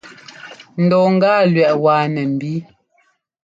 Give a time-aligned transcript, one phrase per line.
[0.83, 2.59] Ŋdɔ gâa lúɛʼ wáa nɛ nbíi.